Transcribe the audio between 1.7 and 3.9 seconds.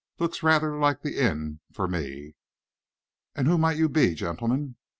for me!" "And who might you